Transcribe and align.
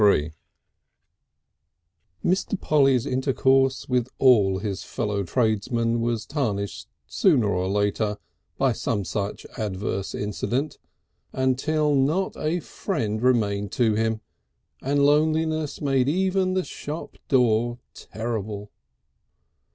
VI 0.01 0.31
Mr. 2.25 2.59
Polly's 2.59 3.05
intercourse 3.05 3.87
with 3.87 4.09
all 4.17 4.57
his 4.57 4.81
fellow 4.83 5.21
tradesmen 5.21 6.01
was 6.01 6.25
tarnished 6.25 6.87
sooner 7.05 7.47
or 7.47 7.67
later 7.67 8.17
by 8.57 8.71
some 8.71 9.05
such 9.05 9.45
adverse 9.59 10.15
incident, 10.15 10.79
until 11.33 11.93
not 11.93 12.35
a 12.35 12.61
friend 12.61 13.21
remained 13.21 13.71
to 13.73 13.93
him, 13.93 14.21
and 14.81 15.05
loneliness 15.05 15.81
made 15.81 16.09
even 16.09 16.55
the 16.55 16.63
shop 16.63 17.19
door 17.27 17.77
terrible. 17.93 18.71